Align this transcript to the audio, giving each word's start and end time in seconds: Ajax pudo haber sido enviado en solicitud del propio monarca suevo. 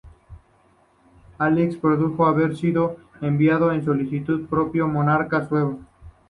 Ajax 1.37 1.75
pudo 1.77 2.25
haber 2.25 2.57
sido 2.57 2.97
enviado 3.21 3.71
en 3.71 3.85
solicitud 3.85 4.37
del 4.39 4.47
propio 4.47 4.87
monarca 4.87 5.47
suevo. 5.47 5.79